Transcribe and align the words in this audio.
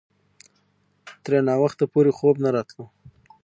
ترې 1.23 1.39
ناوخته 1.47 1.85
پورې 1.93 2.11
خوب 2.17 2.35
نه 2.43 2.49
راتلو. 2.55 2.85